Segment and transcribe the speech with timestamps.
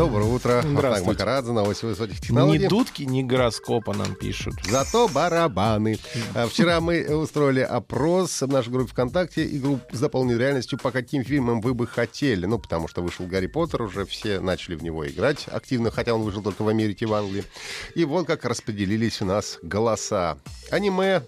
[0.00, 0.62] Доброе утро.
[0.64, 1.10] Здравствуйте.
[1.10, 2.64] Макарадзе, новости высоких технологий.
[2.64, 4.54] Ни дудки, ни гороскопа нам пишут.
[4.66, 5.98] Зато барабаны.
[6.34, 9.44] А, Вчера мы устроили опрос в нашей группе ВКонтакте.
[9.44, 12.46] Игру с дополненной реальностью, по каким фильмам вы бы хотели.
[12.46, 16.22] Ну, потому что вышел Гарри Поттер, уже все начали в него играть активно, хотя он
[16.22, 17.44] вышел только в Америке и в Англии.
[17.94, 20.38] И вот как распределились у нас голоса.
[20.70, 21.24] Аниме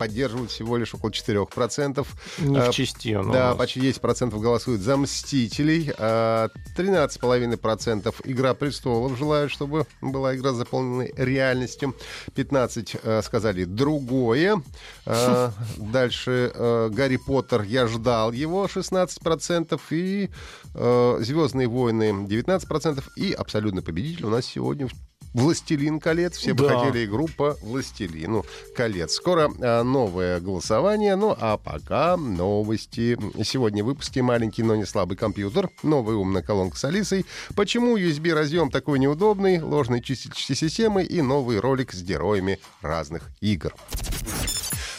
[0.00, 2.06] поддерживают всего лишь около 4%.
[2.38, 9.18] Не в части он у Да, почти 10% голосуют за «Мстителей», а 13,5% «Игра престолов»
[9.18, 11.94] желают, чтобы была игра с заполненной реальностью.
[12.34, 14.62] 15% э, сказали «Другое».
[15.76, 19.78] Дальше э, «Гарри Поттер», «Я ждал его» 16%.
[19.90, 20.30] И
[20.74, 23.04] э, «Звездные войны» 19%.
[23.16, 24.88] И абсолютный победитель у нас сегодня
[25.34, 26.36] «Властелин колец».
[26.36, 26.78] Все бы Да.
[26.78, 28.44] хотели игру по «Властелину
[28.76, 29.12] колец».
[29.12, 31.16] Скоро э, новое голосование.
[31.16, 33.18] Ну, а пока новости.
[33.44, 38.70] Сегодня в выпуске «Маленький, но не слабый компьютер», новая умная колонка с Алисой, почему USB-разъем
[38.70, 43.74] такой неудобный, ложные чистильщики системы и новый ролик с героями разных игр.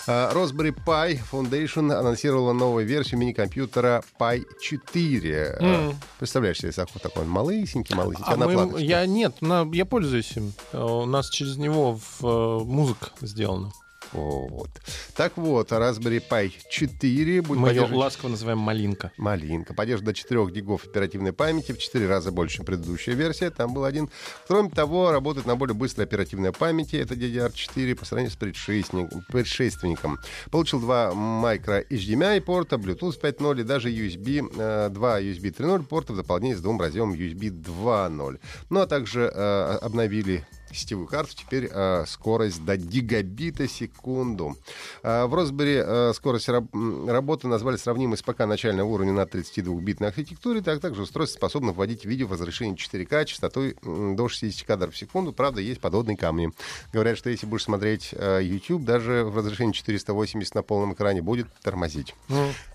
[0.08, 5.58] А, Raspberry Pi Foundation анонсировала новую версию мини-компьютера Pi 4.
[5.60, 10.36] А, Представляешь себе, такой он малысенький, малысенький, А на мы- я нет, на- я пользуюсь
[10.38, 10.54] им.
[10.74, 13.72] Э, У нас через него в, э, музыка сделана.
[14.14, 14.70] Вот.
[15.16, 19.12] Так вот, Raspberry Pi 4 будет Мы ее поддерживать- ласково называем малинка.
[19.18, 19.74] Малинка.
[19.74, 23.50] Поддерживает до 4 гигов оперативной памяти, в 4 раза больше, чем предыдущая версия.
[23.50, 24.10] Там был один.
[24.48, 26.98] Кроме того, работает на более быстрой оперативной памяти.
[26.98, 30.20] Это DDR4 по сравнению с предшественник- предшественником.
[30.52, 36.14] Получил два micro HDMI порта, Bluetooth 5.0 и даже USB, э, два USB 3.0 порта
[36.14, 38.40] в дополнение с двум разъемом USB 2.0.
[38.70, 40.46] Ну, а также э, обновили
[40.76, 41.34] сетевую карту.
[41.36, 44.56] Теперь э, скорость до гигабита секунду.
[45.04, 46.74] Э, в Raspberry э, скорость раб-
[47.08, 50.62] работы назвали сравнимой с пока начального уровня на 32-битной архитектуре.
[50.62, 55.34] Так, также устройство способно вводить видео в разрешении 4К частотой до 60 кадров в секунду.
[55.34, 56.52] Правда, есть подводные камни.
[56.94, 61.48] Говорят, что если будешь смотреть э, YouTube, даже в разрешении 480 на полном экране будет
[61.62, 62.16] тормозить.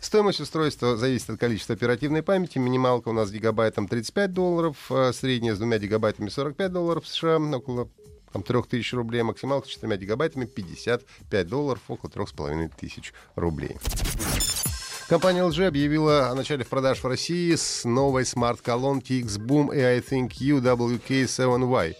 [0.00, 2.58] Стоимость устройства зависит от количества оперативной памяти.
[2.58, 7.38] Минималка у нас с гигабайтом 35 долларов, э, средняя с двумя гигабайтами 45 долларов США,
[7.38, 7.85] около
[8.32, 13.76] там, 3000 рублей, максималка с 4 гигабайтами 55 долларов, около 3500 рублей.
[15.08, 20.58] Компания LG объявила о начале продаж в России с новой смарт-колонки X-Boom AI Think U
[20.58, 21.94] WK7Y.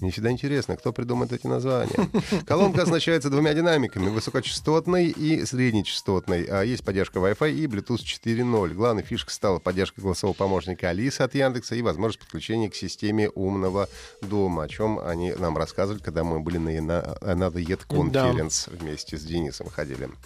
[0.00, 2.08] Мне всегда интересно, кто придумает эти названия.
[2.46, 6.44] Колонка оснащается двумя динамиками, высокочастотной и среднечастотной.
[6.44, 8.74] А есть поддержка Wi-Fi и Bluetooth 4.0.
[8.74, 13.88] Главной фишкой стала поддержка голосового помощника Алисы от Яндекса и возможность подключения к системе умного
[14.22, 19.22] дома, о чем они нам рассказывали, когда мы были на, Another Yet Conference вместе с
[19.22, 20.06] Денисом ходили.
[20.06, 20.16] Было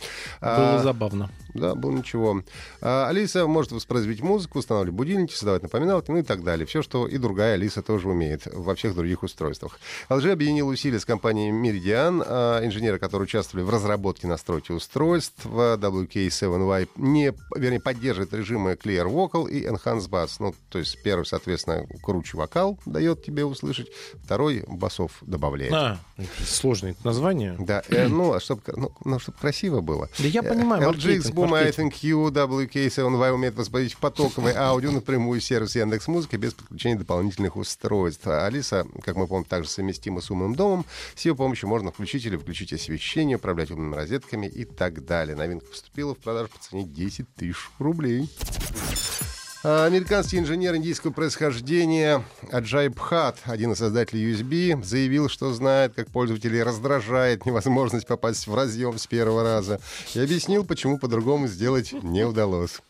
[0.40, 1.30] А, забавно.
[1.54, 2.42] да, было ничего.
[2.80, 6.66] А, Алиса может воспроизводить музыку, устанавливать будильники, создавать напоминалки, ну и так далее.
[6.66, 9.63] Все, что и другая Алиса тоже умеет во всех других устройствах.
[10.08, 15.44] LG объединил усилия с компанией Meridian, а, инженеры, которые участвовали в разработке настройки устройств.
[15.44, 20.36] WK7Y не, вернее, поддерживает режимы Clear Vocal и Enhance Bass.
[20.38, 23.88] Ну, то есть первый, соответственно, круче вокал дает тебе услышать,
[24.22, 25.72] второй басов добавляет.
[25.72, 25.98] А,
[26.46, 27.56] сложное название.
[27.64, 28.60] Да, э, ну, чтобы
[29.04, 30.10] ну, чтоб красиво было.
[30.18, 31.94] Да я понимаю, LG X-Boom маркетинг.
[31.94, 38.26] iThink WK7Y умеет воспроизводить потоковое аудио напрямую из сервиса Яндекс Музыка без подключения дополнительных устройств.
[38.26, 40.84] А Алиса, как мы помним, также совместима с умным домом.
[41.14, 45.36] С ее помощью можно включить или включить освещение, управлять умными розетками и так далее.
[45.36, 48.28] Новинка поступила в продажу по цене 10 тысяч рублей.
[49.62, 56.10] А, Американский инженер индийского происхождения Аджай Бхат, один из создателей USB, заявил, что знает, как
[56.10, 59.80] пользователей раздражает невозможность попасть в разъем с первого раза,
[60.14, 62.80] и объяснил, почему по-другому сделать не удалось.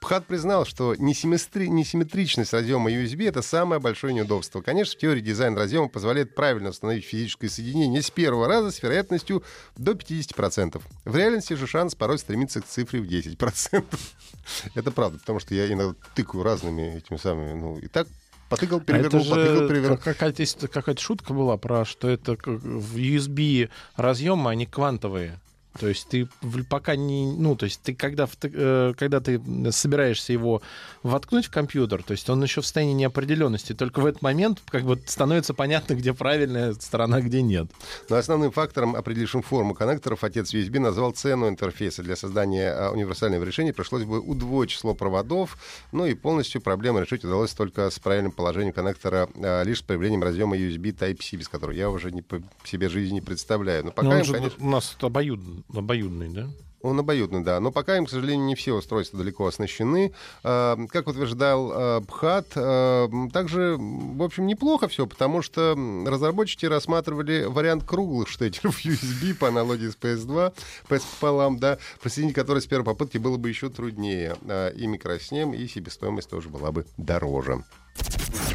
[0.00, 4.60] Пхат признал, что несимметри- несимметричность разъема USB— это самое большое неудобство.
[4.60, 9.42] Конечно, в теории дизайн разъема позволяет правильно установить физическое соединение с первого раза с вероятностью
[9.76, 10.80] до 50%.
[11.04, 13.84] В реальности же шанс порой стремится к цифре в 10%.
[14.74, 18.06] Это правда, потому что я иногда тыкаю разными этими самыми, ну, и так
[18.50, 19.96] потыкал, А перевернул, это потыкал, же перевернул.
[19.96, 25.40] как- какая-то, какая-то шутка была про, что это в USB разъемы, они квантовые.
[25.78, 26.28] То есть ты
[26.68, 27.26] пока не...
[27.26, 29.40] Ну, то есть ты когда, э, когда ты
[29.72, 30.62] собираешься его
[31.02, 33.72] воткнуть в компьютер, то есть он еще в состоянии неопределенности.
[33.72, 37.66] Только в этот момент как бы становится понятно, где правильная сторона, где нет.
[38.08, 42.02] Но основным фактором, определившим форму коннекторов, отец USB назвал цену интерфейса.
[42.04, 45.58] Для создания а, универсального решения пришлось бы удвоить число проводов,
[45.90, 50.22] ну и полностью проблему решить удалось только с правильным положением коннектора а, лишь с появлением
[50.22, 53.86] разъема USB Type-C, без которого я уже не по себе жизни не представляю.
[53.86, 54.64] Но пока Но им, же конечно...
[54.64, 56.48] у нас обоюдный обоюдный, да?
[56.84, 57.60] Он обоюдный, да.
[57.60, 60.12] Но пока им, к сожалению, не все устройства далеко оснащены.
[60.42, 65.74] А, как утверждал а, Бхат, а, также, в общем, неплохо все, потому что
[66.06, 70.52] разработчики рассматривали вариант круглых штекеров USB по аналогии с PS2,
[70.90, 74.36] PS пополам, да, присоединить который с первой попытки было бы еще труднее.
[74.76, 77.64] И микроснем, и себестоимость тоже была бы дороже.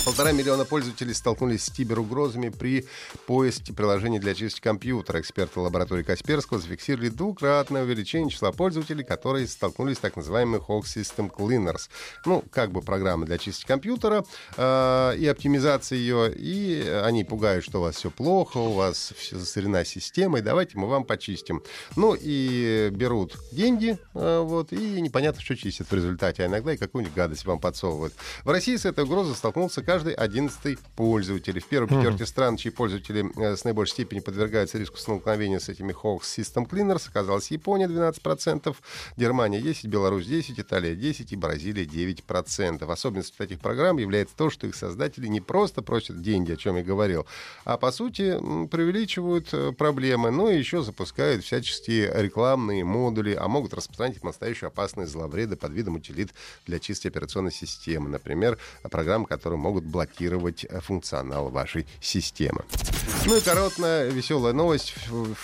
[0.06, 2.88] Полтора миллиона пользователей столкнулись с киберугрозами при
[3.28, 5.20] поиске приложений для чистки компьютера.
[5.20, 11.30] Эксперты лаборатории Касперского зафиксировали двукратное увеличение числа пользователей, которые столкнулись с так называемыми Hawk System
[11.30, 11.90] Cleaners.
[12.26, 14.24] Ну, как бы программы для чистки компьютера
[14.58, 16.34] э, и оптимизации ее.
[16.34, 20.78] И они пугают, что у вас все плохо, у вас все засорена система, и давайте
[20.78, 21.62] мы вам почистим.
[21.96, 26.78] Ну, и берут деньги, э, вот, и непонятно, что чистят в результате, а иногда и
[26.78, 28.14] какую-нибудь гадость вам подсовывают.
[28.44, 31.60] В России с этой угрозой столкнулся каждый одиннадцатый пользователь.
[31.60, 32.28] В первой пятерке mm-hmm.
[32.28, 37.10] стран, чьи пользователи э, с наибольшей степенью подвергаются риску столкновения с этими Hawks System Cleaners,
[37.10, 38.76] оказалась Япония 12%,
[39.18, 42.92] Германия 10%, Беларусь 10%, Италия 10% и Бразилия 9%.
[42.92, 46.84] Особенностью этих программ является то, что их создатели не просто просят деньги, о чем я
[46.84, 47.26] говорил,
[47.66, 48.38] а по сути
[48.68, 55.12] преувеличивают э, проблемы, но еще запускают всяческие рекламные модули, а могут распространять их настоящую опасность
[55.12, 56.34] зловреда под видом утилит
[56.66, 58.10] для чистой операционной системы.
[58.10, 58.58] Например,
[58.90, 62.64] программы, которые могут блокировать э, функционал вашей системы.
[63.26, 64.96] Ну и короткая веселая новость.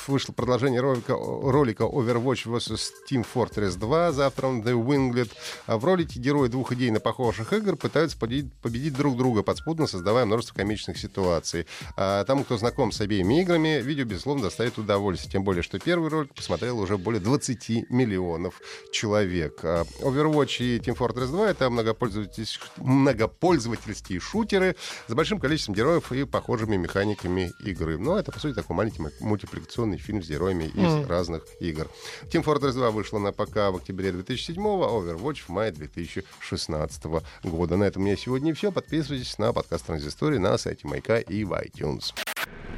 [0.07, 2.79] Вышло продолжение ролика, ролика Overwatch vs.
[3.09, 5.31] Team Fortress 2 завтра он The Winglet.
[5.67, 10.25] А в ролике герои двух идейно похожих игр пытаются победить, победить друг друга подспудно, создавая
[10.25, 11.67] множество комичных ситуаций.
[11.97, 15.31] А тому, кто знаком с обеими играми, видео, безусловно, доставит удовольствие.
[15.31, 18.61] Тем более, что первый ролик посмотрел уже более 20 миллионов
[18.91, 19.59] человек.
[19.63, 24.75] А Overwatch и Team Fortress 2— это многопользовательские, многопользовательские шутеры
[25.07, 27.97] с большим количеством героев и похожими механиками игры.
[27.97, 31.07] Но это, по сути, такой маленький мультипликационный фильм с героями из mm.
[31.07, 31.89] разных игр.
[32.23, 37.03] Team Fortress 2 вышла на ПК в октябре 2007 а Overwatch в мае 2016
[37.43, 37.77] года.
[37.77, 38.71] На этом у меня сегодня все.
[38.71, 42.13] Подписывайтесь на подкаст Транзистории на сайте Майка и в iTunes.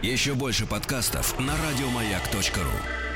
[0.01, 3.06] Еще больше подкастов на радиомаяк.ру